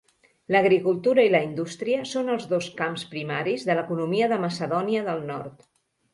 [0.53, 5.65] L'agricultura i la indústria són els dos camps primaris de l'economia de Macedònia del Nord.